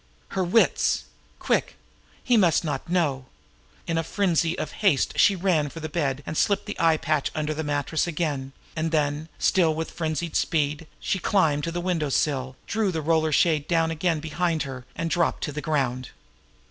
Her 0.29 0.43
wits! 0.43 1.03
Quick! 1.37 1.75
He 2.23 2.35
must 2.35 2.63
not 2.63 2.89
know! 2.89 3.25
In 3.85 3.99
a 3.99 4.03
frenzy 4.03 4.57
of 4.57 4.71
haste 4.81 5.13
she 5.19 5.35
ran 5.35 5.69
for 5.69 5.79
the 5.79 5.87
bed, 5.89 6.23
and 6.25 6.35
slipped 6.35 6.65
the 6.65 6.75
eye 6.79 6.97
patch 6.97 7.29
in 7.29 7.33
under 7.37 7.53
the 7.53 7.63
mattress 7.63 8.07
again; 8.07 8.51
and 8.75 8.89
then, 8.89 9.29
still 9.37 9.75
with 9.75 9.91
frenzied 9.91 10.35
speed, 10.35 10.87
she 10.99 11.19
climbed 11.19 11.63
to 11.65 11.71
the 11.71 11.79
window 11.81 12.09
sill, 12.09 12.55
drew 12.65 12.91
the 12.91 12.99
roller 13.03 13.31
shade 13.31 13.67
down 13.67 13.91
again 13.91 14.19
behind 14.19 14.63
her, 14.63 14.87
and 14.95 15.11
dropped 15.11 15.43
to 15.43 15.51
the 15.51 15.61
ground. 15.61 16.09